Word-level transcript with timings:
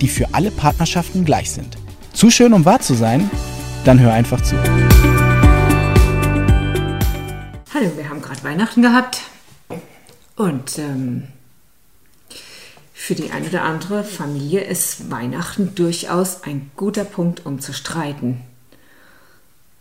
die 0.00 0.08
für 0.08 0.34
alle 0.34 0.50
Partnerschaften 0.50 1.24
gleich 1.24 1.50
sind. 1.50 1.76
Zu 2.12 2.30
schön, 2.30 2.52
um 2.52 2.64
wahr 2.64 2.80
zu 2.80 2.94
sein? 2.94 3.30
Dann 3.84 4.00
hör 4.00 4.12
einfach 4.12 4.40
zu. 4.42 4.56
Hallo, 7.74 7.92
wir 7.96 8.08
haben 8.08 8.22
gerade 8.22 8.42
Weihnachten 8.42 8.82
gehabt 8.82 9.20
und 10.36 10.78
ähm, 10.78 11.28
für 12.92 13.14
die 13.14 13.30
eine 13.30 13.48
oder 13.48 13.62
andere 13.62 14.04
Familie 14.04 14.60
ist 14.60 15.10
Weihnachten 15.10 15.74
durchaus 15.74 16.42
ein 16.42 16.70
guter 16.76 17.04
Punkt, 17.04 17.46
um 17.46 17.60
zu 17.60 17.72
streiten. 17.72 18.42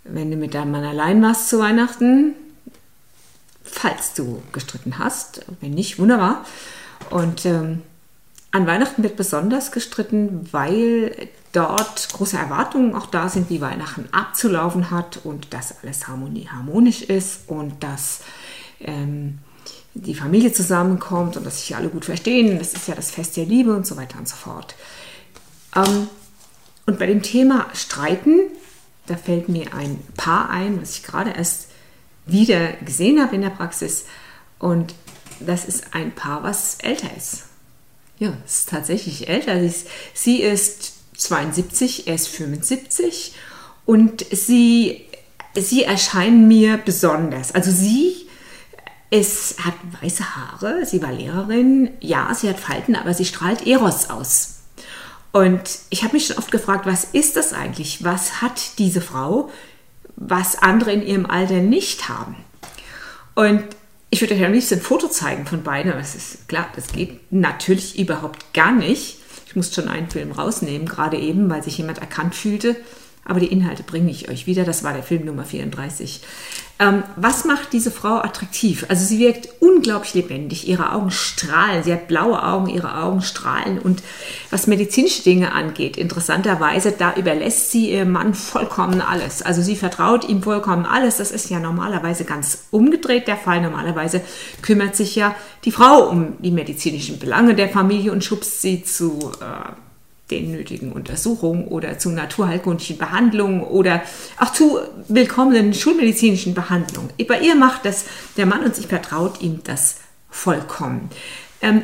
Wenn 0.03 0.31
du 0.31 0.37
mit 0.37 0.53
deinem 0.53 0.71
Mann 0.71 0.83
allein 0.83 1.21
warst 1.21 1.49
zu 1.49 1.59
Weihnachten, 1.59 2.35
falls 3.63 4.13
du 4.13 4.41
gestritten 4.51 4.99
hast, 4.99 5.45
wenn 5.59 5.71
nicht, 5.71 5.99
wunderbar. 5.99 6.45
Und 7.09 7.45
ähm, 7.45 7.81
an 8.51 8.65
Weihnachten 8.65 9.03
wird 9.03 9.17
besonders 9.17 9.71
gestritten, 9.71 10.47
weil 10.51 11.29
dort 11.51 12.09
große 12.13 12.37
Erwartungen 12.37 12.95
auch 12.95 13.07
da 13.07 13.29
sind, 13.29 13.49
wie 13.49 13.61
Weihnachten 13.61 14.07
abzulaufen 14.11 14.91
hat 14.91 15.19
und 15.23 15.53
dass 15.53 15.83
alles 15.83 16.07
harmonisch 16.07 17.01
ist 17.01 17.49
und 17.49 17.83
dass 17.83 18.21
ähm, 18.79 19.39
die 19.93 20.15
Familie 20.15 20.53
zusammenkommt 20.53 21.37
und 21.37 21.45
dass 21.45 21.61
sich 21.61 21.75
alle 21.75 21.89
gut 21.89 22.05
verstehen. 22.05 22.59
Das 22.59 22.73
ist 22.73 22.87
ja 22.87 22.95
das 22.95 23.11
Fest 23.11 23.37
der 23.37 23.45
Liebe 23.45 23.75
und 23.75 23.85
so 23.85 23.97
weiter 23.97 24.19
und 24.19 24.27
so 24.27 24.35
fort. 24.35 24.75
Ähm, 25.75 26.07
und 26.85 26.99
bei 26.99 27.05
dem 27.05 27.21
Thema 27.21 27.65
Streiten, 27.73 28.39
da 29.07 29.17
fällt 29.17 29.49
mir 29.49 29.73
ein 29.73 29.99
Paar 30.15 30.49
ein, 30.49 30.81
was 30.81 30.97
ich 30.97 31.03
gerade 31.03 31.31
erst 31.31 31.67
wieder 32.25 32.73
gesehen 32.73 33.21
habe 33.21 33.35
in 33.35 33.41
der 33.41 33.49
Praxis. 33.49 34.05
Und 34.59 34.95
das 35.39 35.65
ist 35.65 35.93
ein 35.93 36.13
Paar, 36.13 36.43
was 36.43 36.77
älter 36.79 37.09
ist. 37.15 37.43
Ja, 38.19 38.33
ist 38.45 38.69
tatsächlich 38.69 39.29
älter. 39.29 39.59
Sie 39.59 39.67
ist, 39.67 39.87
sie 40.13 40.41
ist 40.41 40.93
72, 41.17 42.07
er 42.07 42.15
ist 42.15 42.27
75 42.27 43.33
und 43.85 44.25
sie, 44.31 45.05
sie 45.55 45.83
erscheinen 45.83 46.47
mir 46.47 46.77
besonders. 46.77 47.53
Also 47.53 47.71
sie 47.71 48.27
ist, 49.09 49.63
hat 49.63 49.75
weiße 50.01 50.35
Haare, 50.35 50.85
sie 50.85 51.01
war 51.01 51.11
Lehrerin, 51.11 51.91
ja, 52.01 52.33
sie 52.33 52.49
hat 52.49 52.59
Falten, 52.59 52.95
aber 52.95 53.13
sie 53.13 53.25
strahlt 53.25 53.65
Eros 53.65 54.09
aus. 54.09 54.55
Und 55.31 55.61
ich 55.89 56.03
habe 56.03 56.13
mich 56.13 56.25
schon 56.25 56.37
oft 56.37 56.51
gefragt, 56.51 56.85
was 56.85 57.03
ist 57.03 57.35
das 57.35 57.53
eigentlich? 57.53 58.03
Was 58.03 58.41
hat 58.41 58.79
diese 58.79 59.01
Frau, 59.01 59.51
was 60.15 60.57
andere 60.57 60.91
in 60.91 61.05
ihrem 61.05 61.25
Alter 61.27 61.61
nicht 61.61 62.09
haben? 62.09 62.35
Und 63.35 63.63
ich 64.09 64.21
würde 64.21 64.35
euch 64.35 64.45
am 64.45 64.53
liebsten 64.53 64.75
ein 64.75 64.81
Foto 64.81 65.07
zeigen 65.07 65.45
von 65.45 65.63
beiden, 65.63 65.91
aber 65.91 66.01
es 66.01 66.15
ist 66.15 66.47
klar, 66.47 66.69
das 66.75 66.91
geht 66.93 67.31
natürlich 67.31 67.99
überhaupt 67.99 68.53
gar 68.53 68.71
nicht. 68.71 69.19
Ich 69.47 69.55
musste 69.55 69.81
schon 69.81 69.89
einen 69.89 70.09
Film 70.09 70.31
rausnehmen, 70.31 70.87
gerade 70.87 71.17
eben, 71.17 71.49
weil 71.49 71.63
sich 71.63 71.77
jemand 71.77 71.99
erkannt 71.99 72.35
fühlte. 72.35 72.75
Aber 73.27 73.41
die 73.41 73.51
Inhalte 73.51 73.83
bringe 73.83 74.09
ich 74.09 74.29
euch 74.29 74.47
wieder. 74.47 74.63
Das 74.63 74.83
war 74.83 74.93
der 74.93 75.03
Film 75.03 75.25
Nummer 75.25 75.43
34. 75.43 76.21
Ähm, 76.79 77.03
was 77.15 77.43
macht 77.43 77.73
diese 77.73 77.91
Frau 77.91 78.19
attraktiv? 78.19 78.85
Also 78.87 79.03
sie 79.05 79.19
wirkt 79.19 79.49
unglaublich 79.59 80.13
lebendig. 80.13 80.67
Ihre 80.67 80.93
Augen 80.93 81.11
strahlen. 81.11 81.83
Sie 81.83 81.91
hat 81.91 82.07
blaue 82.07 82.41
Augen, 82.41 82.69
ihre 82.69 82.95
Augen 82.97 83.21
strahlen. 83.21 83.79
Und 83.79 84.01
was 84.49 84.67
medizinische 84.67 85.23
Dinge 85.23 85.51
angeht, 85.51 85.97
interessanterweise, 85.97 86.93
da 86.93 87.15
überlässt 87.15 87.71
sie 87.71 87.91
ihrem 87.91 88.11
Mann 88.11 88.33
vollkommen 88.33 89.01
alles. 89.01 89.41
Also 89.41 89.61
sie 89.61 89.75
vertraut 89.75 90.29
ihm 90.29 90.41
vollkommen 90.41 90.85
alles. 90.85 91.17
Das 91.17 91.31
ist 91.31 91.49
ja 91.49 91.59
normalerweise 91.59 92.23
ganz 92.23 92.67
umgedreht 92.71 93.27
der 93.27 93.37
Fall. 93.37 93.59
Normalerweise 93.61 94.21
kümmert 94.61 94.95
sich 94.95 95.15
ja 95.15 95.35
die 95.65 95.71
Frau 95.71 96.07
um 96.07 96.41
die 96.41 96.51
medizinischen 96.51 97.19
Belange 97.19 97.55
der 97.55 97.67
Familie 97.67 98.13
und 98.13 98.23
schubst 98.23 98.61
sie 98.61 98.83
zu 98.83 99.31
äh, 99.41 99.86
den 100.31 100.51
nötigen 100.51 100.91
Untersuchungen 100.91 101.67
oder 101.67 101.99
zu 101.99 102.09
naturheilkundlichen 102.09 102.97
Behandlungen 102.97 103.61
oder 103.63 104.01
auch 104.37 104.51
zu 104.51 104.79
willkommenen 105.07 105.73
schulmedizinischen 105.73 106.53
Behandlungen. 106.53 107.09
Bei 107.27 107.39
ihr 107.39 107.55
macht 107.55 107.85
das 107.85 108.05
der 108.35 108.45
Mann 108.45 108.63
und 108.63 108.75
sich 108.75 108.87
vertraut 108.87 109.41
ihm 109.41 109.61
das 109.63 109.97
vollkommen. 110.29 111.09
Ähm, 111.61 111.83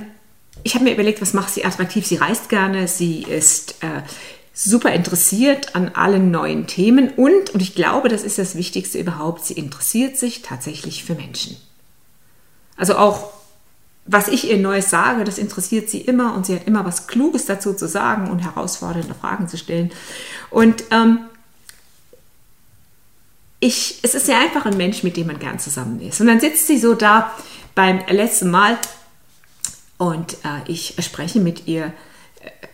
ich 0.63 0.75
habe 0.75 0.85
mir 0.85 0.93
überlegt, 0.93 1.21
was 1.21 1.33
macht 1.33 1.53
sie 1.53 1.65
attraktiv? 1.65 2.05
Sie 2.05 2.15
reist 2.15 2.49
gerne, 2.49 2.87
sie 2.87 3.23
ist 3.23 3.75
äh, 3.81 4.01
super 4.53 4.93
interessiert 4.93 5.75
an 5.75 5.89
allen 5.89 6.29
neuen 6.31 6.67
Themen 6.67 7.09
und, 7.09 7.49
und 7.49 7.61
ich 7.61 7.75
glaube, 7.75 8.07
das 8.07 8.23
ist 8.23 8.37
das 8.37 8.55
Wichtigste 8.55 8.99
überhaupt, 8.99 9.45
sie 9.45 9.55
interessiert 9.55 10.17
sich 10.17 10.41
tatsächlich 10.41 11.03
für 11.03 11.15
Menschen. 11.15 11.57
Also 12.77 12.95
auch 12.95 13.31
was 14.05 14.27
ich 14.27 14.49
ihr 14.49 14.57
Neues 14.57 14.89
sage, 14.89 15.23
das 15.23 15.37
interessiert 15.37 15.89
sie 15.89 16.01
immer 16.01 16.35
und 16.35 16.45
sie 16.45 16.55
hat 16.55 16.67
immer 16.67 16.85
was 16.85 17.07
Kluges 17.07 17.45
dazu 17.45 17.73
zu 17.73 17.87
sagen 17.87 18.29
und 18.29 18.39
herausfordernde 18.39 19.13
Fragen 19.13 19.47
zu 19.47 19.57
stellen. 19.57 19.91
Und 20.49 20.83
ähm, 20.91 21.19
ich, 23.59 23.99
es 24.01 24.13
ist 24.13 24.27
ja 24.27 24.39
einfach 24.39 24.65
ein 24.65 24.75
Mensch, 24.75 25.03
mit 25.03 25.15
dem 25.15 25.27
man 25.27 25.39
gern 25.39 25.57
zusammen 25.57 26.01
ist. 26.01 26.19
Und 26.19 26.27
dann 26.27 26.41
sitzt 26.41 26.67
sie 26.67 26.77
so 26.77 26.95
da 26.95 27.33
beim 27.75 28.01
letzten 28.09 28.51
Mal 28.51 28.77
und 29.97 30.33
äh, 30.43 30.69
ich 30.69 30.95
spreche 30.99 31.39
mit 31.39 31.65
ihr, 31.67 31.93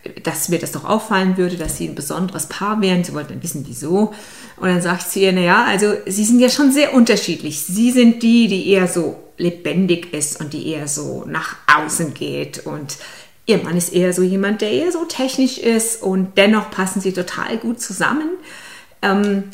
äh, 0.02 0.20
dass 0.22 0.48
mir 0.48 0.58
das 0.58 0.72
doch 0.72 0.84
auffallen 0.84 1.36
würde, 1.36 1.56
dass 1.56 1.76
sie 1.76 1.88
ein 1.88 1.94
besonderes 1.94 2.46
Paar 2.46 2.80
wären. 2.80 3.04
Sie 3.04 3.14
wollten 3.14 3.34
dann 3.34 3.42
wissen, 3.44 3.64
wieso. 3.68 4.12
Und 4.56 4.68
dann 4.68 4.96
ich 4.96 5.06
zu 5.06 5.20
ihr, 5.20 5.32
naja, 5.32 5.64
also 5.64 5.94
sie 6.06 6.24
sind 6.24 6.40
ja 6.40 6.48
schon 6.48 6.72
sehr 6.72 6.92
unterschiedlich. 6.92 7.60
Sie 7.60 7.92
sind 7.92 8.24
die, 8.24 8.48
die 8.48 8.68
eher 8.70 8.88
so 8.88 9.16
lebendig 9.40 10.12
ist 10.12 10.40
und 10.40 10.52
die 10.52 10.68
eher 10.68 10.86
so 10.86 11.24
nach 11.26 11.56
außen 11.66 12.14
geht. 12.14 12.66
Und 12.66 12.98
ihr 13.46 13.58
Mann 13.58 13.76
ist 13.76 13.92
eher 13.92 14.12
so 14.12 14.22
jemand, 14.22 14.60
der 14.60 14.70
eher 14.70 14.92
so 14.92 15.04
technisch 15.04 15.58
ist 15.58 16.02
und 16.02 16.36
dennoch 16.36 16.70
passen 16.70 17.00
sie 17.00 17.12
total 17.12 17.58
gut 17.58 17.80
zusammen. 17.80 18.30
Ähm, 19.02 19.44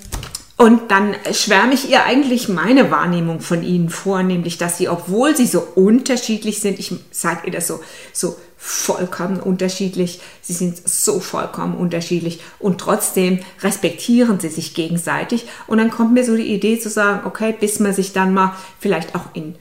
und 0.59 0.91
dann 0.91 1.15
schwärme 1.33 1.75
ich 1.75 1.91
ihr 1.91 2.05
eigentlich 2.05 2.49
meine 2.49 2.91
Wahrnehmung 2.91 3.41
von 3.41 3.63
ihnen 3.63 3.91
vor, 3.91 4.23
nämlich 4.23 4.57
dass 4.57 4.79
sie, 4.79 4.89
obwohl 4.89 5.37
sie 5.37 5.47
so 5.47 5.61
unterschiedlich 5.61 6.61
sind, 6.61 6.79
ich 6.79 6.95
sage 7.11 7.47
ihr 7.47 7.53
das 7.53 7.67
so, 7.67 7.81
so 8.15 8.37
vollkommen 8.57 9.39
unterschiedlich, 9.39 10.21
sie 10.41 10.55
sind 10.55 10.81
so 10.89 11.21
vollkommen 11.21 11.77
unterschiedlich 11.77 12.41
und 12.59 12.81
trotzdem 12.81 13.41
respektieren 13.61 14.41
sie 14.41 14.49
sich 14.49 14.73
gegenseitig. 14.73 15.47
Und 15.67 15.77
dann 15.77 15.91
kommt 15.91 16.15
mir 16.15 16.25
so 16.25 16.35
die 16.35 16.55
Idee 16.55 16.79
zu 16.81 16.89
sagen, 16.89 17.27
okay, 17.27 17.55
bis 17.59 17.79
man 17.79 17.93
sich 17.93 18.15
dann 18.15 18.33
mal 18.33 18.57
vielleicht 18.81 19.15
auch 19.15 19.27
in 19.35 19.57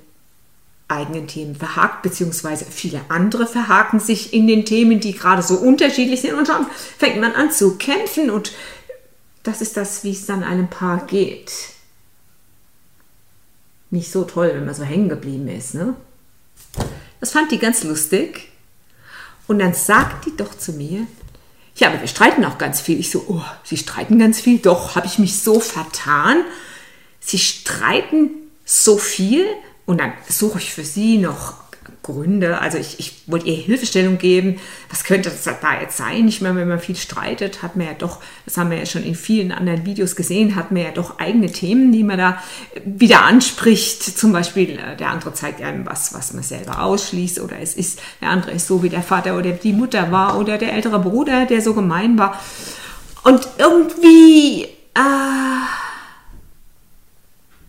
eigenen 0.88 1.28
Themen 1.28 1.56
verhakt, 1.56 2.04
beziehungsweise 2.04 2.66
viele 2.66 3.02
andere 3.10 3.48
verhaken 3.48 4.00
sich 4.00 4.34
in 4.34 4.48
den 4.48 4.66
Themen, 4.66 5.00
die 5.00 5.14
gerade 5.14 5.42
so 5.42 5.56
unterschiedlich 5.56 6.22
sind 6.22 6.36
und 6.36 6.48
schon 6.48 6.66
fängt 6.98 7.20
man 7.20 7.34
an 7.34 7.52
zu 7.52 7.78
kämpfen 7.78 8.30
und 8.30 8.52
das 9.44 9.62
ist 9.62 9.78
das, 9.78 10.04
wie 10.04 10.12
es 10.12 10.26
dann 10.26 10.44
einem 10.44 10.70
Paar 10.70 11.06
geht. 11.06 11.52
Nicht 13.90 14.12
so 14.12 14.24
toll, 14.24 14.52
wenn 14.54 14.66
man 14.66 14.76
so 14.76 14.84
hängen 14.84 15.10
geblieben 15.10 15.48
ist, 15.48 15.74
ne? 15.74 15.96
Das 17.20 17.32
fand 17.32 17.52
die 17.52 17.60
ganz 17.60 17.84
lustig 17.84 18.50
und 19.48 19.60
dann 19.60 19.74
sagt 19.74 20.26
die 20.26 20.36
doch 20.36 20.56
zu 20.56 20.74
mir, 20.74 21.08
ja, 21.78 21.90
aber 21.90 22.00
wir 22.00 22.08
streiten 22.08 22.46
auch 22.46 22.58
ganz 22.58 22.80
viel. 22.80 23.00
Ich 23.00 23.12
so, 23.12 23.26
oh, 23.28 23.42
Sie 23.64 23.78
streiten 23.78 24.18
ganz 24.18 24.40
viel? 24.40 24.60
Doch, 24.60 24.96
habe 24.96 25.08
ich 25.08 25.20
mich 25.20 25.40
so 25.42 25.60
vertan? 25.60 26.44
Sie 27.20 27.38
streiten 27.38 28.30
so 28.64 28.98
viel? 28.98 29.46
Und 29.86 30.00
dann 30.00 30.14
suche 30.28 30.60
ich 30.60 30.74
für 30.74 30.84
sie 30.84 31.18
noch 31.18 31.66
Gründe. 32.06 32.60
Also 32.60 32.78
ich, 32.78 33.00
ich 33.00 33.24
wollte 33.28 33.48
ihr 33.48 33.56
Hilfestellung 33.56 34.18
geben. 34.18 34.60
Was 34.90 35.04
könnte 35.04 35.30
das 35.30 35.44
da 35.44 35.82
jetzt 35.82 35.98
sein? 35.98 36.28
Ich 36.28 36.40
meine, 36.42 36.60
wenn 36.60 36.68
man 36.68 36.80
viel 36.80 36.96
streitet, 36.96 37.64
hat 37.64 37.76
man 37.76 37.88
ja 37.88 37.94
doch, 37.94 38.22
das 38.46 38.58
haben 38.58 38.70
wir 38.70 38.78
ja 38.78 38.86
schon 38.86 39.04
in 39.04 39.16
vielen 39.16 39.52
anderen 39.52 39.86
Videos 39.86 40.16
gesehen, 40.16 40.56
hat 40.56 40.72
man 40.72 40.84
ja 40.84 40.92
doch 40.92 41.20
eigene 41.20 41.52
Themen, 41.52 41.92
die 41.92 42.04
man 42.04 42.20
da 42.20 42.42
wieder 42.86 43.24
anspricht. 43.24 44.04
Zum 44.04 44.32
Beispiel, 44.32 44.78
äh, 44.78 44.96
der 44.98 45.10
andere 45.10 45.34
zeigt 45.34 45.62
einem 45.62 45.86
was, 45.86 46.14
was 46.14 46.34
man 46.34 46.44
selber 46.44 46.84
ausschließt. 46.84 47.40
Oder 47.40 47.60
es 47.60 47.74
ist, 47.74 48.00
der 48.22 48.30
andere 48.30 48.52
ist 48.52 48.68
so, 48.68 48.84
wie 48.84 48.90
der 48.90 49.04
Vater 49.04 49.38
oder 49.38 49.52
die 49.52 49.74
Mutter 49.74 50.12
war. 50.12 50.38
Oder 50.38 50.58
der 50.58 50.74
ältere 50.74 51.00
Bruder, 51.00 51.46
der 51.46 51.62
so 51.62 51.74
gemein 51.74 52.18
war. 52.18 52.40
Und 53.24 53.48
irgendwie 53.58 54.66
äh, 54.94 55.66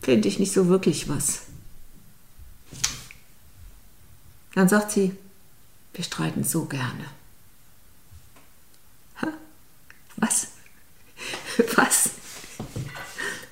finde 0.03 0.29
ich 0.29 0.39
nicht 0.39 0.53
so 0.53 0.69
wirklich 0.69 1.09
was. 1.09 1.46
Dann 4.57 4.71
sagt 4.71 4.91
sie, 4.91 5.15
wir 5.93 6.03
streiten 6.03 6.43
so 6.43 6.65
gerne. 6.65 7.05
Was? 10.17 10.49
Was? 11.77 12.11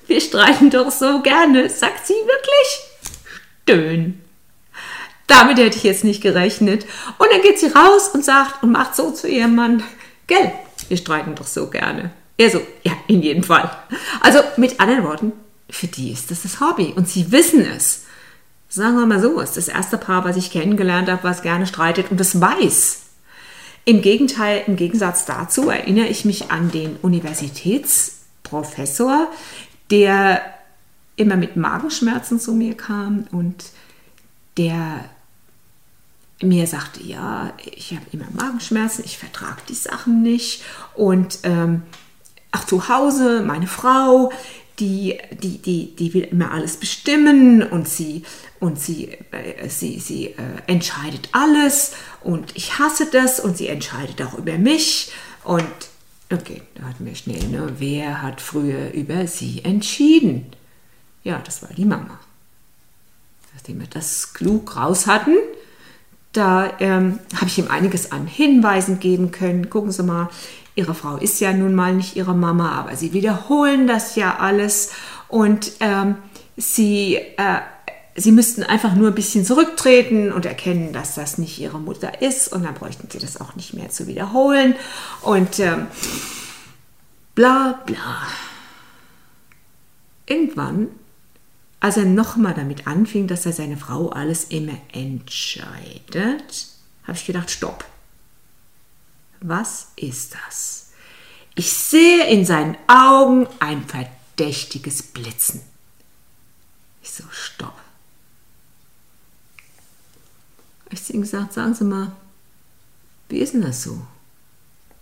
Wir 0.07 0.19
streiten 0.19 0.71
doch 0.71 0.91
so 0.91 1.21
gerne, 1.21 1.69
sagt 1.69 2.07
sie 2.07 2.13
wirklich. 2.13 3.21
Stöhn. 3.63 4.19
Damit 5.27 5.59
hätte 5.59 5.77
ich 5.77 5.83
jetzt 5.83 6.03
nicht 6.03 6.21
gerechnet. 6.21 6.85
Und 7.19 7.27
dann 7.31 7.43
geht 7.43 7.59
sie 7.59 7.67
raus 7.67 8.09
und 8.09 8.25
sagt 8.25 8.63
und 8.63 8.71
macht 8.71 8.95
so 8.95 9.11
zu 9.11 9.27
ihrem 9.27 9.53
Mann, 9.53 9.83
gell, 10.25 10.53
wir 10.87 10.97
streiten 10.97 11.35
doch 11.35 11.45
so 11.45 11.69
gerne. 11.69 12.11
Er 12.37 12.49
so, 12.49 12.61
ja, 12.81 12.93
in 13.05 13.21
jedem 13.21 13.43
Fall. 13.43 13.69
Also 14.21 14.39
mit 14.57 14.79
anderen 14.79 15.03
Worten, 15.03 15.33
für 15.69 15.87
die 15.87 16.11
ist 16.11 16.31
das 16.31 16.41
das 16.41 16.59
Hobby 16.59 16.93
und 16.95 17.07
sie 17.07 17.31
wissen 17.31 17.61
es. 17.61 18.05
Sagen 18.75 18.97
wir 18.97 19.05
mal 19.05 19.21
so, 19.21 19.39
es 19.39 19.51
ist 19.51 19.69
das 19.69 19.69
erste 19.69 19.97
Paar, 19.97 20.25
was 20.25 20.35
ich 20.35 20.51
kennengelernt 20.51 21.09
habe, 21.09 21.23
was 21.23 21.41
gerne 21.41 21.65
streitet 21.65 22.11
und 22.11 22.19
es 22.19 22.41
weiß. 22.41 23.03
Im 23.85 24.01
Gegenteil, 24.01 24.63
im 24.67 24.75
Gegensatz 24.75 25.23
dazu 25.23 25.69
erinnere 25.69 26.07
ich 26.07 26.25
mich 26.25 26.51
an 26.51 26.71
den 26.71 26.97
Universitätsprofessor, 26.97 29.31
der 29.91 30.41
immer 31.15 31.37
mit 31.37 31.55
Magenschmerzen 31.55 32.37
zu 32.37 32.53
mir 32.53 32.75
kam 32.75 33.27
und 33.31 33.63
der 34.57 35.05
mir 36.41 36.67
sagte, 36.67 37.01
ja, 37.01 37.53
ich 37.63 37.91
habe 37.91 38.03
immer 38.11 38.27
Magenschmerzen, 38.33 39.05
ich 39.05 39.17
vertrage 39.17 39.61
die 39.69 39.73
Sachen 39.73 40.21
nicht 40.21 40.65
und 40.95 41.39
ähm, 41.43 41.83
ach 42.51 42.65
zu 42.65 42.89
Hause, 42.89 43.41
meine 43.41 43.67
Frau, 43.67 44.33
die, 44.79 45.17
die, 45.31 45.57
die, 45.59 45.95
die 45.95 46.13
will 46.13 46.23
immer 46.23 46.51
alles 46.51 46.77
bestimmen 46.77 47.63
und 47.63 47.87
sie, 47.87 48.23
und 48.59 48.79
sie, 48.79 49.11
äh, 49.31 49.69
sie, 49.69 49.99
sie 49.99 50.27
äh, 50.27 50.61
entscheidet 50.67 51.29
alles 51.31 51.93
und 52.21 52.55
ich 52.55 52.77
hasse 52.77 53.07
das 53.11 53.39
und 53.39 53.57
sie 53.57 53.67
entscheidet 53.67 54.21
auch 54.21 54.37
über 54.37 54.57
mich 54.57 55.11
und 55.43 55.63
okay, 56.31 56.61
da 56.75 56.83
hatten 56.83 57.05
wir 57.05 57.15
schnell, 57.15 57.47
ne? 57.47 57.73
wer 57.77 58.21
hat 58.21 58.41
früher 58.41 58.91
über 58.91 59.27
sie 59.27 59.63
entschieden? 59.63 60.47
Ja, 61.23 61.41
das 61.43 61.61
war 61.61 61.69
die 61.69 61.85
Mama. 61.85 62.19
Nachdem 63.53 63.79
wir 63.79 63.87
das 63.87 64.33
klug 64.33 64.75
raus 64.75 65.07
hatten, 65.07 65.35
da 66.33 66.73
ähm, 66.79 67.19
habe 67.35 67.47
ich 67.47 67.57
ihm 67.57 67.69
einiges 67.69 68.11
an 68.11 68.27
Hinweisen 68.27 68.99
geben 68.99 69.31
können. 69.31 69.69
Gucken 69.69 69.91
Sie 69.91 70.03
mal, 70.03 70.29
Ihre 70.75 70.93
Frau 70.93 71.17
ist 71.17 71.39
ja 71.39 71.53
nun 71.53 71.73
mal 71.73 71.93
nicht 71.93 72.15
Ihre 72.15 72.35
Mama, 72.35 72.71
aber 72.71 72.95
Sie 72.95 73.13
wiederholen 73.13 73.87
das 73.87 74.15
ja 74.15 74.37
alles 74.37 74.91
und 75.27 75.71
ähm, 75.79 76.15
Sie, 76.57 77.15
äh, 77.15 77.61
Sie 78.15 78.31
müssten 78.31 78.63
einfach 78.63 78.95
nur 78.95 79.09
ein 79.09 79.15
bisschen 79.15 79.45
zurücktreten 79.45 80.31
und 80.31 80.45
erkennen, 80.45 80.93
dass 80.93 81.15
das 81.15 81.37
nicht 81.37 81.59
Ihre 81.59 81.79
Mutter 81.79 82.21
ist 82.21 82.51
und 82.51 82.63
dann 82.63 82.73
bräuchten 82.73 83.09
Sie 83.09 83.19
das 83.19 83.39
auch 83.39 83.55
nicht 83.55 83.73
mehr 83.73 83.89
zu 83.89 84.07
wiederholen 84.07 84.75
und 85.21 85.59
ähm, 85.59 85.87
bla 87.35 87.81
bla. 87.85 88.27
Irgendwann 90.27 90.87
als 91.85 91.97
er 91.97 92.05
nochmal 92.05 92.55
damit 92.55 92.87
anfing, 92.87 93.27
dass 93.27 93.45
er 93.45 93.53
seine 93.53 93.77
Frau 93.77 94.09
alles 94.09 94.45
immer 94.45 94.75
entscheidet, 94.91 96.67
habe 97.03 97.15
ich 97.15 97.27
gedacht, 97.27 97.51
stopp. 97.51 97.85
Was 99.47 99.87
ist 99.95 100.35
das? 100.35 100.89
Ich 101.55 101.71
sehe 101.71 102.27
in 102.27 102.45
seinen 102.45 102.77
Augen 102.87 103.47
ein 103.59 103.85
verdächtiges 103.87 105.03
Blitzen. 105.03 105.61
Ich 107.01 107.11
so, 107.11 107.23
stopp. 107.29 107.75
Ich 110.89 111.03
zu 111.03 111.13
ihm 111.13 111.21
gesagt, 111.21 111.53
sagen 111.53 111.73
Sie 111.73 111.83
mal, 111.83 112.11
wie 113.29 113.39
ist 113.39 113.53
denn 113.53 113.61
das 113.61 113.83
so? 113.83 114.05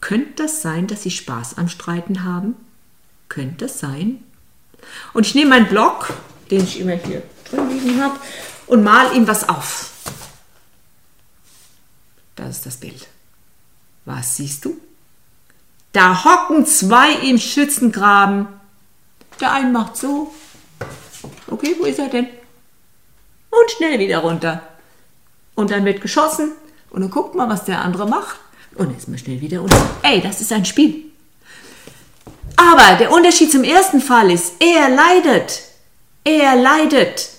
Könnte 0.01 0.43
das 0.43 0.61
sein, 0.61 0.87
dass 0.87 1.03
Sie 1.03 1.11
Spaß 1.11 1.57
am 1.57 1.69
Streiten 1.69 2.23
haben? 2.23 2.55
Könnte 3.29 3.65
das 3.65 3.79
sein? 3.79 4.23
Und 5.13 5.25
ich 5.25 5.35
nehme 5.35 5.51
meinen 5.51 5.69
Block 5.69 6.13
den 6.53 6.63
ich 6.63 6.79
immer 6.79 6.93
hier 6.93 7.23
drin 7.49 7.69
liegen 7.69 8.01
habe, 8.01 8.19
und 8.67 8.83
mal 8.83 9.15
ihm 9.15 9.27
was 9.27 9.47
auf. 9.49 9.91
Das 12.35 12.57
ist 12.57 12.65
das 12.65 12.77
Bild. 12.77 13.07
Was 14.05 14.37
siehst 14.37 14.65
du? 14.65 14.77
Da 15.93 16.23
hocken 16.23 16.65
zwei 16.65 17.13
im 17.13 17.37
Schützengraben. 17.37 18.47
Der 19.39 19.51
eine 19.51 19.69
macht 19.69 19.95
so. 19.97 20.33
Okay, 21.47 21.75
wo 21.79 21.85
ist 21.85 21.99
er 21.99 22.09
denn? 22.09 22.27
Und 23.49 23.71
schnell 23.77 23.99
wieder 23.99 24.19
runter. 24.19 24.61
Und 25.55 25.71
dann 25.71 25.85
wird 25.85 26.01
geschossen. 26.01 26.51
Und 26.89 27.01
dann 27.01 27.11
guckt 27.11 27.35
mal, 27.35 27.49
was 27.49 27.65
der 27.65 27.81
andere 27.81 28.07
macht. 28.07 28.37
Und 28.75 28.95
ist 28.97 29.07
mal 29.07 29.17
schnell 29.17 29.39
wieder 29.39 29.59
runter. 29.59 29.89
Ey, 30.01 30.21
das 30.21 30.41
ist 30.41 30.51
ein 30.51 30.65
Spiel. 30.65 31.11
Aber 32.55 32.97
der 32.97 33.11
Unterschied 33.11 33.51
zum 33.51 33.63
ersten 33.63 34.01
Fall 34.01 34.31
ist, 34.31 34.53
er 34.59 34.89
leidet. 34.89 35.61
Er 36.23 36.55
leidet. 36.55 37.29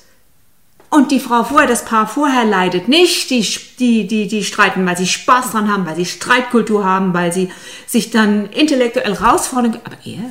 Und 0.94 1.10
die 1.10 1.18
Frau 1.18 1.42
vorher, 1.42 1.66
das 1.66 1.84
Paar 1.84 2.06
vorher 2.06 2.44
leidet 2.44 2.86
nicht. 2.86 3.28
Die, 3.30 3.40
die, 3.80 4.06
die, 4.06 4.28
die 4.28 4.44
streiten, 4.44 4.86
weil 4.86 4.96
sie 4.96 5.08
Spaß 5.08 5.50
dran 5.50 5.68
haben, 5.68 5.86
weil 5.86 5.96
sie 5.96 6.06
Streitkultur 6.06 6.84
haben, 6.84 7.12
weil 7.12 7.32
sie 7.32 7.50
sich 7.84 8.12
dann 8.12 8.48
intellektuell 8.50 9.18
herausfordern. 9.18 9.80
Aber 9.82 9.96
er, 10.04 10.30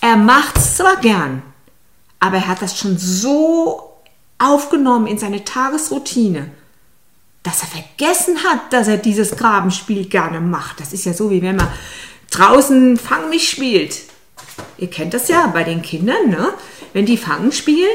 er 0.00 0.16
macht's 0.16 0.78
zwar 0.78 0.96
gern, 0.96 1.42
aber 2.18 2.38
er 2.38 2.48
hat 2.48 2.62
das 2.62 2.78
schon 2.78 2.96
so 2.96 3.92
aufgenommen 4.38 5.06
in 5.06 5.18
seine 5.18 5.44
Tagesroutine, 5.44 6.50
dass 7.42 7.60
er 7.60 7.68
vergessen 7.68 8.42
hat, 8.44 8.72
dass 8.72 8.88
er 8.88 8.96
dieses 8.96 9.36
Grabenspiel 9.36 10.06
gerne 10.06 10.40
macht. 10.40 10.80
Das 10.80 10.94
ist 10.94 11.04
ja 11.04 11.12
so, 11.12 11.30
wie 11.30 11.42
wenn 11.42 11.56
man 11.56 11.68
draußen 12.30 12.96
Fang 12.96 13.28
mich 13.28 13.50
spielt. 13.50 13.98
Ihr 14.78 14.88
kennt 14.88 15.14
das 15.14 15.28
ja 15.28 15.46
bei 15.48 15.64
den 15.64 15.82
Kindern, 15.82 16.30
ne? 16.30 16.52
wenn 16.92 17.06
die 17.06 17.16
Fangen 17.16 17.52
spielen 17.52 17.88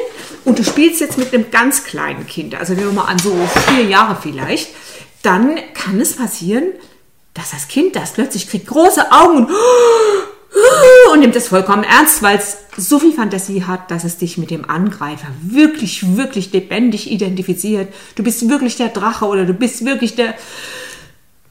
und 0.46 0.60
du 0.60 0.64
spielst 0.64 1.02
jetzt 1.02 1.18
mit 1.18 1.34
einem 1.34 1.50
ganz 1.52 1.84
kleinen 1.84 2.28
Kind, 2.28 2.56
also 2.56 2.74
nehmen 2.74 2.88
wir 2.88 3.04
mal 3.04 3.06
an 3.06 3.20
so 3.20 3.36
vier 3.68 3.86
Jahre 3.86 4.18
vielleicht, 4.22 4.70
dann 5.22 5.58
kann 5.74 6.00
es 6.00 6.16
passieren, 6.16 6.66
dass 7.34 7.52
das 7.52 7.68
Kind 7.68 7.96
das 7.96 8.14
plötzlich 8.14 8.50
kriegt 8.50 8.68
große 8.68 9.12
Augen 9.12 9.46
und, 9.46 9.50
und 11.14 11.20
nimmt 11.20 11.36
das 11.36 11.48
vollkommen 11.48 11.84
ernst, 11.84 12.22
weil 12.22 12.38
es 12.38 12.58
so 12.78 13.00
viel 13.00 13.14
Fantasie 13.14 13.64
hat, 13.64 13.90
dass 13.90 14.04
es 14.04 14.18
dich 14.18 14.38
mit 14.38 14.52
dem 14.52 14.70
Angreifer 14.70 15.28
wirklich, 15.42 16.16
wirklich 16.18 16.52
lebendig 16.52 17.10
identifiziert. 17.10 17.94
Du 18.16 18.24
bist 18.24 18.48
wirklich 18.50 18.76
der 18.76 18.90
Drache 18.90 19.26
oder 19.26 19.46
du 19.46 19.54
bist 19.54 19.86
wirklich 19.86 20.16
der, 20.16 20.36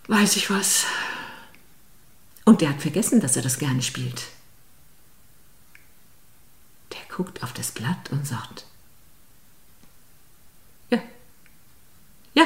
weiß 0.08 0.36
ich 0.36 0.50
was. 0.50 0.84
Und 2.44 2.60
der 2.60 2.70
hat 2.70 2.82
vergessen, 2.82 3.20
dass 3.20 3.36
er 3.36 3.42
das 3.42 3.58
gerne 3.58 3.82
spielt 3.82 4.22
guckt 7.14 7.42
auf 7.42 7.52
das 7.52 7.72
Blatt 7.72 8.10
und 8.10 8.26
sagt, 8.26 8.64
ja, 10.90 10.98
ja, 12.34 12.44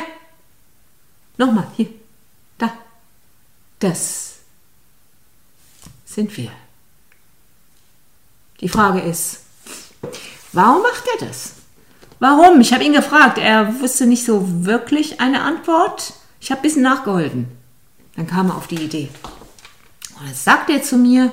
nochmal, 1.37 1.69
hier, 1.77 1.89
da, 2.59 2.73
das 3.79 4.41
sind 6.05 6.37
wir. 6.37 6.51
Die 8.61 8.69
Frage 8.69 9.01
ist, 9.01 9.45
warum 10.53 10.83
macht 10.83 11.05
er 11.19 11.27
das? 11.27 11.53
Warum? 12.19 12.61
Ich 12.63 12.73
habe 12.73 12.85
ihn 12.85 12.95
gefragt. 12.95 13.37
Er 13.37 13.81
wusste 13.81 14.07
nicht 14.07 14.25
so 14.25 14.65
wirklich 14.65 15.21
eine 15.21 15.43
Antwort. 15.43 16.15
Ich 16.41 16.51
habe 16.51 16.61
ein 16.61 16.63
bisschen 16.63 16.83
nachgeholfen. 16.83 17.47
Dann 18.17 18.27
kam 18.27 18.49
er 18.49 18.57
auf 18.57 18.67
die 18.67 18.83
Idee. 18.83 19.11
Und 20.19 20.27
dann 20.27 20.35
sagt 20.35 20.71
er 20.71 20.83
zu 20.83 20.97
mir, 20.97 21.31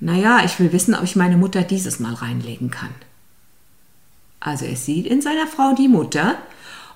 naja, 0.00 0.42
ich 0.44 0.58
will 0.58 0.72
wissen, 0.72 0.94
ob 0.94 1.04
ich 1.04 1.16
meine 1.16 1.36
Mutter 1.36 1.62
dieses 1.62 2.00
Mal 2.00 2.14
reinlegen 2.14 2.70
kann. 2.70 2.94
Also 4.40 4.64
er 4.64 4.76
sieht 4.76 5.06
in 5.06 5.22
seiner 5.22 5.46
Frau 5.46 5.74
die 5.74 5.88
Mutter 5.88 6.36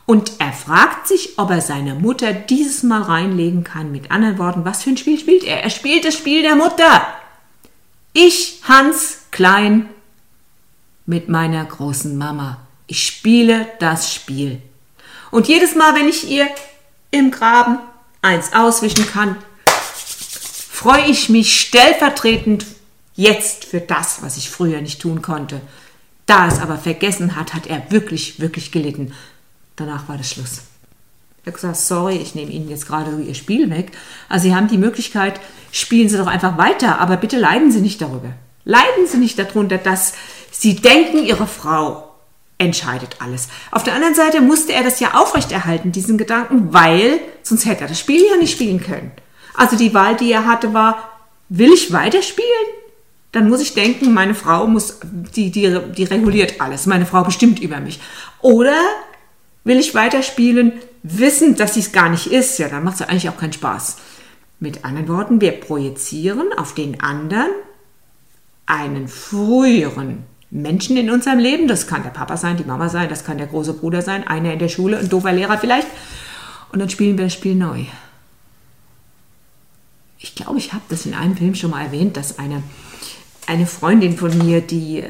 und 0.07 0.33
er 0.39 0.53
fragt 0.53 1.09
sich, 1.09 1.39
ob 1.39 1.51
er 1.51 1.61
seine 1.61 1.95
Mutter 1.95 2.33
dieses 2.33 2.83
Mal 2.83 3.03
reinlegen 3.03 3.65
kann. 3.65 3.93
Mit 3.93 4.11
anderen 4.11 4.39
Worten, 4.39 4.65
was 4.65 4.83
für 4.83 4.91
ein 4.91 4.97
Spiel 4.97 5.19
spielt 5.19 5.45
er? 5.45 5.63
Er 5.63 5.71
spielt 5.71 6.05
das 6.05 6.15
Spiel 6.15 6.43
der 6.43 6.57
Mutter. 6.57 7.07
Ich, 8.13 8.61
Hans 8.65 9.19
Klein, 9.31 9.89
mit 11.07 11.29
meiner 11.29 11.65
großen 11.65 12.17
Mama. 12.19 12.59
Ich 12.87 13.07
spiele 13.07 13.67
das 13.79 14.13
Spiel. 14.13 14.61
Und 15.31 15.49
jedes 15.49 15.75
Mal, 15.75 15.95
wenn 15.95 16.09
ich 16.09 16.29
ihr 16.29 16.49
im 17.11 17.31
Graben 17.31 17.79
eins 18.21 18.53
auswischen 18.53 19.07
kann, 19.07 19.37
freue 20.73 21.07
ich 21.07 21.29
mich 21.29 21.61
stellvertretend 21.61 22.67
Jetzt 23.21 23.67
für 23.67 23.83
das, 23.83 24.23
was 24.23 24.39
ich 24.39 24.49
früher 24.49 24.81
nicht 24.81 25.03
tun 25.03 25.21
konnte. 25.21 25.61
Da 26.25 26.49
es 26.49 26.59
aber 26.59 26.79
vergessen 26.79 27.37
hat, 27.37 27.53
hat 27.53 27.67
er 27.67 27.91
wirklich, 27.91 28.41
wirklich 28.41 28.73
gelitten. 28.73 29.13
Danach 29.77 30.09
war 30.09 30.17
das 30.17 30.31
Schluss. 30.31 30.63
Er 31.45 31.49
hat 31.49 31.55
gesagt, 31.57 31.77
sorry, 31.77 32.17
ich 32.17 32.35
nehme 32.35 32.51
Ihnen 32.51 32.71
jetzt 32.71 32.87
gerade 32.87 33.11
Ihr 33.21 33.35
Spiel 33.35 33.69
weg. 33.69 33.93
Also 34.31 34.45
Sie 34.45 34.55
haben 34.55 34.69
die 34.69 34.79
Möglichkeit, 34.79 35.39
spielen 35.71 36.09
Sie 36.09 36.17
doch 36.17 36.29
einfach 36.29 36.57
weiter, 36.57 36.99
aber 36.99 37.19
bitte 37.19 37.39
leiden 37.39 37.71
Sie 37.71 37.83
nicht 37.83 38.01
darüber. 38.01 38.33
Leiden 38.65 39.07
Sie 39.07 39.19
nicht 39.19 39.39
darunter, 39.39 39.77
dass 39.77 40.15
Sie 40.51 40.77
denken, 40.77 41.23
Ihre 41.27 41.47
Frau 41.47 42.15
entscheidet 42.57 43.17
alles. 43.21 43.49
Auf 43.71 43.85
der 43.85 43.97
anderen 43.97 44.15
Seite 44.15 44.41
musste 44.41 44.73
er 44.73 44.83
das 44.83 44.99
ja 44.99 45.21
aufrechterhalten, 45.21 45.93
diesen 45.93 46.17
Gedanken, 46.17 46.73
weil 46.73 47.21
sonst 47.43 47.67
hätte 47.67 47.83
er 47.83 47.89
das 47.89 48.01
Spiel 48.01 48.25
ja 48.31 48.39
nicht 48.39 48.53
spielen 48.53 48.81
können. 48.81 49.13
Also 49.53 49.77
die 49.77 49.93
Wahl, 49.93 50.17
die 50.17 50.33
er 50.33 50.47
hatte, 50.47 50.73
war, 50.73 51.19
will 51.51 51.71
ich 51.71 51.93
weiterspielen? 51.93 52.80
Dann 53.33 53.49
muss 53.49 53.61
ich 53.61 53.75
denken, 53.75 54.13
meine 54.13 54.35
Frau 54.35 54.67
muss, 54.67 54.99
die, 55.05 55.51
die, 55.51 55.79
die 55.97 56.05
reguliert 56.05 56.61
alles. 56.61 56.87
Meine 56.87 57.07
Frau 57.07 57.23
bestimmt 57.23 57.61
über 57.61 57.79
mich. 57.81 58.01
Oder 58.41 58.77
will 59.65 59.79
ich 59.79 59.95
weiterspielen, 59.95 60.73
wissen, 61.03 61.55
dass 61.55 61.75
sie 61.75 61.81
es 61.81 61.93
gar 61.93 62.09
nicht 62.09 62.27
ist? 62.27 62.59
Ja, 62.59 62.69
dann 62.69 62.83
macht 62.83 63.01
es 63.01 63.03
eigentlich 63.03 63.29
auch 63.29 63.37
keinen 63.37 63.53
Spaß. 63.53 63.99
Mit 64.59 64.85
anderen 64.85 65.09
Worten, 65.09 65.41
wir 65.41 65.53
projizieren 65.53 66.53
auf 66.57 66.75
den 66.75 67.01
anderen 67.01 67.51
einen 68.67 69.09
früheren 69.09 70.25
Menschen 70.51 70.97
in 70.97 71.11
unserem 71.11 71.39
Leben. 71.39 71.69
Das 71.69 71.87
kann 71.87 72.03
der 72.03 72.11
Papa 72.11 72.37
sein, 72.37 72.57
die 72.57 72.65
Mama 72.65 72.89
sein, 72.89 73.09
das 73.09 73.25
kann 73.25 73.39
der 73.39 73.47
große 73.47 73.75
Bruder 73.75 74.03
sein, 74.03 74.27
einer 74.27 74.53
in 74.53 74.59
der 74.59 74.69
Schule, 74.69 74.99
ein 74.99 75.09
doofer 75.09 75.33
Lehrer 75.33 75.59
vielleicht. 75.59 75.89
Und 76.73 76.79
dann 76.79 76.91
spielen 76.91 77.17
wir 77.17 77.25
das 77.25 77.35
Spiel 77.35 77.55
neu. 77.55 77.85
Ich 80.19 80.35
glaube, 80.35 80.59
ich 80.59 80.73
habe 80.73 80.83
das 80.89 81.07
in 81.07 81.15
einem 81.15 81.37
Film 81.37 81.55
schon 81.55 81.71
mal 81.71 81.85
erwähnt, 81.85 82.17
dass 82.17 82.39
eine, 82.39 82.63
eine 83.51 83.67
Freundin 83.67 84.17
von 84.17 84.37
mir, 84.39 84.61
die, 84.61 85.01
äh, 85.01 85.09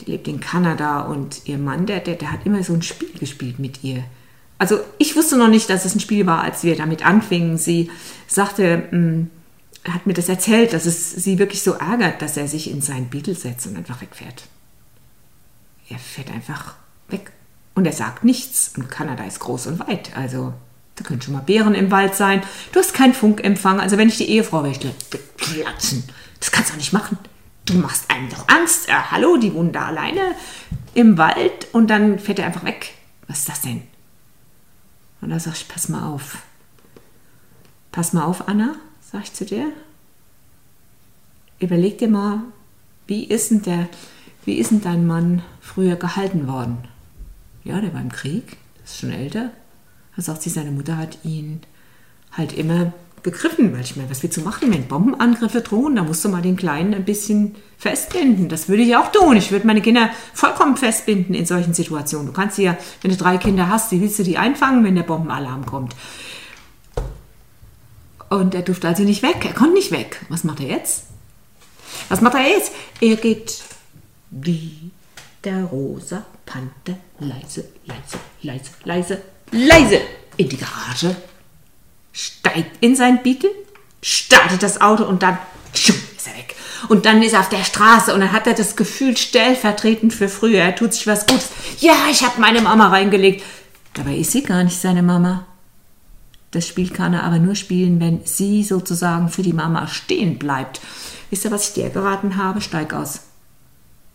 die 0.00 0.12
lebt 0.12 0.28
in 0.28 0.38
Kanada 0.38 1.00
und 1.00 1.42
ihr 1.46 1.58
Mann, 1.58 1.84
der, 1.84 1.98
der, 1.98 2.14
der 2.14 2.30
hat 2.30 2.46
immer 2.46 2.62
so 2.62 2.72
ein 2.72 2.82
Spiel 2.82 3.12
gespielt 3.18 3.58
mit 3.58 3.82
ihr. 3.82 4.04
Also 4.56 4.78
ich 4.98 5.16
wusste 5.16 5.36
noch 5.36 5.48
nicht, 5.48 5.68
dass 5.68 5.84
es 5.84 5.96
ein 5.96 6.00
Spiel 6.00 6.26
war, 6.26 6.42
als 6.42 6.62
wir 6.62 6.76
damit 6.76 7.04
anfingen. 7.04 7.58
Sie 7.58 7.90
sagte, 8.28 8.84
mh, 8.90 8.98
mm, 8.98 9.30
hat 9.92 10.06
mir 10.06 10.14
das 10.14 10.28
erzählt, 10.28 10.72
dass 10.72 10.86
es 10.86 11.10
sie 11.10 11.38
wirklich 11.40 11.62
so 11.62 11.72
ärgert, 11.72 12.22
dass 12.22 12.36
er 12.36 12.46
sich 12.46 12.70
in 12.70 12.80
seinen 12.80 13.10
Beetle 13.10 13.34
setzt 13.34 13.66
und 13.66 13.76
einfach 13.76 14.00
wegfährt. 14.00 14.44
Er 15.90 15.98
fährt 15.98 16.30
einfach 16.30 16.76
weg. 17.08 17.32
Und 17.74 17.84
er 17.84 17.92
sagt 17.92 18.22
nichts. 18.24 18.72
Und 18.76 18.88
Kanada 18.88 19.24
ist 19.24 19.40
groß 19.40 19.66
und 19.66 19.80
weit. 19.80 20.16
Also, 20.16 20.54
da 20.94 21.02
können 21.02 21.20
schon 21.20 21.34
mal 21.34 21.40
Bären 21.40 21.74
im 21.74 21.90
Wald 21.90 22.14
sein. 22.14 22.42
Du 22.72 22.78
hast 22.78 22.94
keinen 22.94 23.12
Funkempfang. 23.12 23.80
Also, 23.80 23.98
wenn 23.98 24.08
ich 24.08 24.16
die 24.16 24.30
Ehefrau 24.30 24.62
wäre, 24.62 24.72
ich 24.72 24.80
platzen. 25.36 26.04
Das 26.38 26.50
kannst 26.50 26.70
du 26.70 26.74
auch 26.74 26.78
nicht 26.78 26.92
machen. 26.92 27.18
Du 27.66 27.74
machst 27.74 28.10
einem 28.10 28.28
doch 28.28 28.48
Angst. 28.48 28.88
Äh, 28.88 28.92
hallo, 29.10 29.36
die 29.36 29.54
wohnen 29.54 29.72
da 29.72 29.86
alleine 29.86 30.34
im 30.94 31.18
Wald 31.18 31.68
und 31.72 31.88
dann 31.88 32.18
fährt 32.18 32.38
er 32.38 32.46
einfach 32.46 32.64
weg. 32.64 32.94
Was 33.26 33.40
ist 33.40 33.48
das 33.48 33.60
denn? 33.62 33.82
Und 35.20 35.30
da 35.30 35.40
sag 35.40 35.54
ich, 35.54 35.68
pass 35.68 35.88
mal 35.88 36.06
auf. 36.06 36.38
Pass 37.90 38.12
mal 38.12 38.24
auf, 38.24 38.48
Anna 38.48 38.76
sag 39.14 39.22
ich 39.22 39.32
zu 39.32 39.44
dir, 39.44 39.70
überleg 41.60 41.98
dir 41.98 42.08
mal, 42.08 42.40
wie 43.06 43.22
ist 43.22 43.52
denn, 43.52 43.62
der, 43.62 43.88
wie 44.44 44.54
ist 44.54 44.72
denn 44.72 44.80
dein 44.80 45.06
Mann 45.06 45.42
früher 45.60 45.94
gehalten 45.94 46.48
worden? 46.48 46.78
Ja, 47.62 47.80
der 47.80 47.94
war 47.94 48.00
im 48.00 48.10
Krieg, 48.10 48.56
das 48.82 48.90
ist 48.90 48.98
schon 48.98 49.12
älter. 49.12 49.52
Da 50.16 50.22
sagt 50.22 50.42
sie, 50.42 50.50
seine 50.50 50.72
Mutter 50.72 50.96
hat 50.96 51.18
ihn 51.22 51.60
halt 52.32 52.54
immer 52.54 52.92
begriffen, 53.24 53.72
weil 53.72 53.80
ich 53.80 53.96
meine, 53.96 54.08
was 54.10 54.22
willst 54.22 54.36
du 54.36 54.42
machen, 54.42 54.72
wenn 54.72 54.86
Bombenangriffe 54.86 55.62
drohen? 55.62 55.96
Da 55.96 56.04
musst 56.04 56.24
du 56.24 56.28
mal 56.28 56.42
den 56.42 56.56
Kleinen 56.56 56.94
ein 56.94 57.04
bisschen 57.04 57.56
festbinden. 57.78 58.48
Das 58.48 58.68
würde 58.68 58.82
ich 58.82 58.94
auch 58.96 59.10
tun. 59.10 59.36
Ich 59.36 59.50
würde 59.50 59.66
meine 59.66 59.80
Kinder 59.80 60.10
vollkommen 60.34 60.76
festbinden 60.76 61.34
in 61.34 61.46
solchen 61.46 61.74
Situationen. 61.74 62.26
Du 62.26 62.32
kannst 62.32 62.56
sie 62.56 62.64
ja, 62.64 62.76
wenn 63.00 63.10
du 63.10 63.16
drei 63.16 63.38
Kinder 63.38 63.68
hast, 63.68 63.90
wie 63.90 64.00
willst 64.00 64.18
du 64.18 64.22
die 64.22 64.38
einfangen, 64.38 64.84
wenn 64.84 64.94
der 64.94 65.02
Bombenalarm 65.02 65.64
kommt? 65.66 65.96
Und 68.28 68.54
er 68.54 68.62
durfte 68.62 68.88
also 68.88 69.02
nicht 69.02 69.22
weg. 69.22 69.44
Er 69.44 69.54
konnte 69.54 69.74
nicht 69.74 69.90
weg. 69.90 70.20
Was 70.28 70.44
macht 70.44 70.60
er 70.60 70.66
jetzt? 70.66 71.04
Was 72.10 72.20
macht 72.20 72.34
er 72.34 72.46
jetzt? 72.46 72.72
Er 73.00 73.16
geht 73.16 73.62
wie 74.30 74.90
der 75.42 75.64
rosa 75.64 76.24
Panther 76.44 76.98
leise, 77.20 77.68
leise, 77.86 78.18
leise, 78.42 78.70
leise, 78.84 79.22
leise 79.50 80.00
in 80.36 80.48
die 80.48 80.56
Garage, 80.58 81.16
steigt 82.14 82.82
in 82.82 82.96
sein 82.96 83.22
Beetle, 83.22 83.50
startet 84.00 84.62
das 84.62 84.80
Auto 84.80 85.04
und 85.04 85.22
dann 85.22 85.36
ist 85.74 86.26
er 86.26 86.34
weg. 86.36 86.54
Und 86.88 87.04
dann 87.04 87.22
ist 87.22 87.32
er 87.32 87.40
auf 87.40 87.48
der 87.48 87.64
Straße 87.64 88.14
und 88.14 88.20
dann 88.20 88.32
hat 88.32 88.46
er 88.46 88.54
das 88.54 88.76
Gefühl 88.76 89.16
stellvertretend 89.16 90.14
für 90.14 90.28
früher. 90.28 90.60
Er 90.60 90.76
tut 90.76 90.94
sich 90.94 91.06
was 91.06 91.26
Gutes. 91.26 91.48
Ja, 91.80 91.94
ich 92.10 92.22
habe 92.22 92.40
meine 92.40 92.62
Mama 92.62 92.88
reingelegt. 92.88 93.42
Dabei 93.94 94.16
ist 94.16 94.32
sie 94.32 94.42
gar 94.42 94.64
nicht 94.64 94.80
seine 94.80 95.02
Mama. 95.02 95.46
Das 96.50 96.68
Spiel 96.68 96.90
kann 96.90 97.14
er 97.14 97.24
aber 97.24 97.38
nur 97.38 97.56
spielen, 97.56 98.00
wenn 98.00 98.24
sie 98.24 98.62
sozusagen 98.62 99.28
für 99.28 99.42
die 99.42 99.52
Mama 99.52 99.88
stehen 99.88 100.38
bleibt. 100.38 100.80
Wisst 101.30 101.44
ihr, 101.44 101.50
was 101.50 101.68
ich 101.68 101.74
dir 101.74 101.90
geraten 101.90 102.36
habe? 102.36 102.60
Steig 102.60 102.92
aus. 102.92 103.20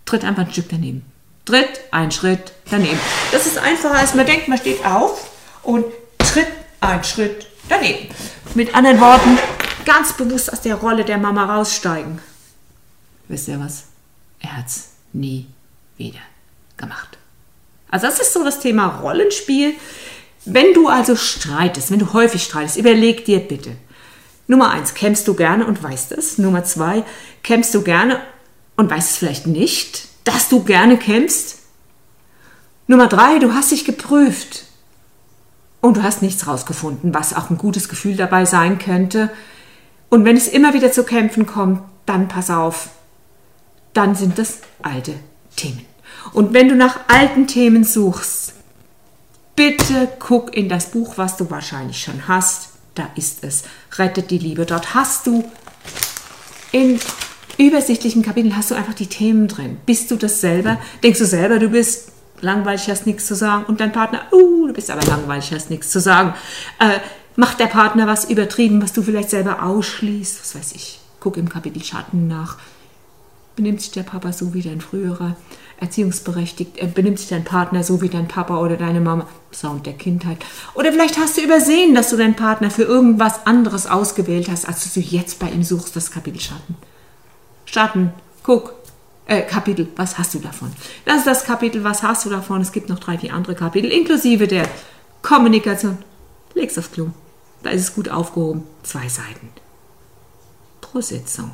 Tritt 0.05 0.23
einfach 0.23 0.45
ein 0.45 0.51
Stück 0.51 0.69
daneben. 0.69 1.03
Tritt 1.43 1.81
ein 1.91 2.11
Schritt 2.11 2.53
daneben. 2.69 2.99
Das 3.31 3.45
ist 3.45 3.57
einfacher, 3.57 3.99
als 3.99 4.15
man 4.15 4.25
denkt. 4.25 4.47
Man 4.47 4.57
steht 4.57 4.85
auf 4.85 5.29
und 5.63 5.85
tritt 6.17 6.47
ein 6.79 7.03
Schritt 7.03 7.48
daneben. 7.69 8.09
Mit 8.55 8.75
anderen 8.75 8.99
Worten, 8.99 9.37
ganz 9.85 10.13
bewusst 10.13 10.51
aus 10.51 10.61
der 10.61 10.75
Rolle 10.75 11.05
der 11.05 11.17
Mama 11.17 11.55
raussteigen. 11.55 12.19
Wisst 13.27 13.47
ihr 13.47 13.59
was? 13.59 13.83
Er 14.39 14.57
hat 14.57 14.67
es 14.67 14.89
nie 15.13 15.47
wieder 15.97 16.19
gemacht. 16.77 17.17
Also 17.89 18.07
das 18.07 18.19
ist 18.19 18.33
so 18.33 18.43
das 18.43 18.59
Thema 18.59 18.87
Rollenspiel. 18.87 19.75
Wenn 20.45 20.73
du 20.73 20.87
also 20.87 21.15
streitest, 21.15 21.91
wenn 21.91 21.99
du 21.99 22.13
häufig 22.13 22.43
streitest, 22.43 22.77
überleg 22.77 23.25
dir 23.25 23.39
bitte. 23.39 23.75
Nummer 24.47 24.71
eins, 24.71 24.93
kämpfst 24.93 25.27
du 25.27 25.35
gerne 25.35 25.65
und 25.65 25.81
weißt 25.83 26.11
es. 26.13 26.37
Nummer 26.37 26.63
zwei, 26.63 27.03
kämpfst 27.43 27.73
du 27.75 27.83
gerne 27.83 28.19
und 28.77 28.89
weißt 28.89 29.11
es 29.11 29.17
vielleicht 29.17 29.45
nicht, 29.45 30.07
dass 30.23 30.49
du 30.49 30.63
gerne 30.63 30.97
kämpfst. 30.97 31.59
Nummer 32.87 33.07
drei, 33.07 33.37
du 33.37 33.53
hast 33.53 33.71
dich 33.71 33.85
geprüft 33.85 34.65
und 35.81 35.97
du 35.97 36.03
hast 36.03 36.21
nichts 36.21 36.47
rausgefunden, 36.47 37.13
was 37.13 37.33
auch 37.33 37.49
ein 37.49 37.57
gutes 37.57 37.89
Gefühl 37.89 38.15
dabei 38.15 38.45
sein 38.45 38.79
könnte. 38.79 39.29
Und 40.09 40.25
wenn 40.25 40.35
es 40.35 40.47
immer 40.47 40.73
wieder 40.73 40.91
zu 40.91 41.03
Kämpfen 41.03 41.45
kommt, 41.45 41.81
dann 42.05 42.27
pass 42.27 42.49
auf, 42.49 42.89
dann 43.93 44.15
sind 44.15 44.37
das 44.37 44.59
alte 44.81 45.13
Themen. 45.55 45.85
Und 46.33 46.53
wenn 46.53 46.67
du 46.67 46.75
nach 46.75 46.99
alten 47.07 47.47
Themen 47.47 47.83
suchst, 47.83 48.53
bitte 49.55 50.09
guck 50.19 50.55
in 50.55 50.69
das 50.69 50.91
Buch, 50.91 51.17
was 51.17 51.37
du 51.37 51.49
wahrscheinlich 51.49 52.01
schon 52.01 52.27
hast. 52.27 52.69
Da 52.95 53.09
ist 53.15 53.43
es. 53.43 53.63
Rettet 53.97 54.31
die 54.31 54.37
Liebe. 54.37 54.65
Dort 54.65 54.93
hast 54.93 55.27
du 55.27 55.43
in 56.71 56.99
übersichtlichen 57.57 58.23
Kapiteln 58.23 58.55
hast 58.55 58.71
du 58.71 58.75
einfach 58.75 58.93
die 58.93 59.07
Themen 59.07 59.47
drin. 59.47 59.77
Bist 59.85 60.11
du 60.11 60.15
das 60.15 60.41
selber? 60.41 60.79
Denkst 61.03 61.19
du 61.19 61.25
selber, 61.25 61.59
du 61.59 61.69
bist 61.69 62.11
langweilig, 62.41 62.89
hast 62.89 63.05
nichts 63.05 63.25
zu 63.25 63.35
sagen 63.35 63.65
und 63.65 63.79
dein 63.79 63.91
Partner, 63.91 64.21
uh, 64.31 64.67
du 64.67 64.73
bist 64.73 64.89
aber 64.89 65.05
langweilig, 65.05 65.51
hast 65.53 65.69
nichts 65.69 65.89
zu 65.89 65.99
sagen. 65.99 66.33
Äh, 66.79 66.99
macht 67.35 67.59
der 67.59 67.67
Partner 67.67 68.07
was 68.07 68.29
übertrieben, 68.29 68.81
was 68.81 68.93
du 68.93 69.01
vielleicht 69.01 69.29
selber 69.29 69.63
ausschließt? 69.63 70.41
Was 70.41 70.55
weiß 70.55 70.71
ich. 70.73 70.99
Guck 71.19 71.37
im 71.37 71.49
Kapitel 71.49 71.83
Schatten 71.83 72.27
nach. 72.27 72.57
Benimmt 73.55 73.81
sich 73.81 73.91
der 73.91 74.03
Papa 74.03 74.31
so 74.31 74.53
wie 74.53 74.61
dein 74.61 74.81
früherer? 74.81 75.35
erziehungsberechtigt, 75.79 76.77
äh, 76.77 76.87
benimmt 76.87 77.19
sich 77.19 77.29
dein 77.29 77.43
Partner 77.43 77.83
so 77.83 78.01
wie 78.01 78.09
dein 78.09 78.27
Papa 78.27 78.59
oder 78.59 78.75
deine 78.75 79.01
Mama, 79.01 79.27
Sound 79.51 79.85
der 79.85 79.93
Kindheit. 79.93 80.37
Oder 80.75 80.91
vielleicht 80.91 81.17
hast 81.17 81.37
du 81.37 81.41
übersehen, 81.41 81.95
dass 81.95 82.09
du 82.09 82.17
deinen 82.17 82.35
Partner 82.35 82.69
für 82.69 82.83
irgendwas 82.83 83.45
anderes 83.47 83.87
ausgewählt 83.87 84.49
hast, 84.49 84.67
als 84.67 84.93
du 84.93 84.99
jetzt 84.99 85.39
bei 85.39 85.49
ihm 85.49 85.63
suchst, 85.63 85.95
das 85.95 86.11
Kapitel 86.11 86.39
Schatten. 86.39 86.75
Schatten, 87.65 88.13
guck, 88.43 88.73
äh, 89.29 89.43
Kapitel, 89.43 89.87
was 89.95 90.17
hast 90.17 90.33
du 90.33 90.39
davon? 90.39 90.73
Das 91.05 91.19
ist 91.19 91.27
das 91.27 91.43
Kapitel, 91.43 91.83
was 91.83 92.03
hast 92.03 92.25
du 92.25 92.29
davon? 92.29 92.61
Es 92.61 92.71
gibt 92.71 92.89
noch 92.89 92.99
drei, 92.99 93.17
vier 93.17 93.33
andere 93.33 93.55
Kapitel, 93.55 93.91
inklusive 93.91 94.47
der 94.47 94.67
Kommunikation. 95.21 95.99
Leg's 96.55 96.77
aufs 96.77 96.91
Klo. 96.91 97.11
Da 97.61 97.69
ist 97.69 97.81
es 97.81 97.93
gut 97.93 98.09
aufgehoben. 98.09 98.63
Zwei 98.83 99.07
Seiten. 99.07 99.49
Pro 100.81 101.01
Sitzung. 101.01 101.51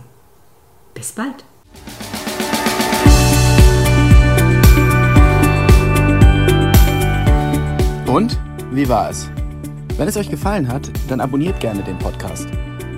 Bis 0.94 1.12
bald. 1.12 1.44
Und 8.08 8.39
wie 8.72 8.88
war 8.88 9.10
es? 9.10 9.29
Wenn 9.98 10.08
es 10.08 10.15
euch 10.15 10.29
gefallen 10.29 10.70
hat, 10.70 10.89
dann 11.10 11.20
abonniert 11.20 11.60
gerne 11.60 11.84
den 11.84 12.00
Podcast. 12.00 12.48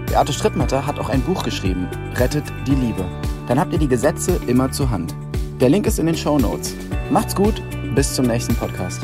Beate 0.05 0.33
Strittmatter 0.33 0.85
hat 0.85 0.99
auch 0.99 1.09
ein 1.09 1.21
Buch 1.21 1.43
geschrieben, 1.43 1.87
Rettet 2.15 2.45
die 2.67 2.75
Liebe. 2.75 3.05
Dann 3.47 3.59
habt 3.59 3.73
ihr 3.73 3.79
die 3.79 3.87
Gesetze 3.87 4.39
immer 4.47 4.71
zur 4.71 4.89
Hand. 4.89 5.15
Der 5.59 5.69
Link 5.69 5.87
ist 5.87 5.99
in 5.99 6.05
den 6.05 6.15
Show 6.15 6.37
Notes. 6.37 6.75
Macht's 7.09 7.35
gut, 7.35 7.61
bis 7.95 8.13
zum 8.13 8.27
nächsten 8.27 8.55
Podcast. 8.55 9.01